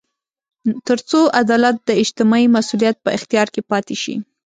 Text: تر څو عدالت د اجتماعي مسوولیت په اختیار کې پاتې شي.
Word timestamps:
تر 0.87 0.99
څو 1.09 1.19
عدالت 1.41 1.75
د 1.87 1.89
اجتماعي 2.03 2.47
مسوولیت 2.55 2.97
په 3.03 3.09
اختیار 3.17 3.47
کې 3.53 3.61
پاتې 3.71 3.95
شي. 4.03 4.15